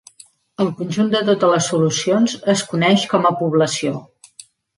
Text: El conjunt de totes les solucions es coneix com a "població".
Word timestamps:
El 0.63 0.69
conjunt 0.77 1.11
de 1.11 1.19
totes 1.27 1.51
les 1.55 1.67
solucions 1.73 2.33
es 2.55 2.65
coneix 2.73 3.05
com 3.13 3.29
a 3.29 3.35
"població". 3.45 3.95